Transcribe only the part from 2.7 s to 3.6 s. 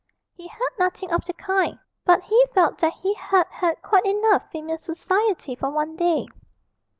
that he had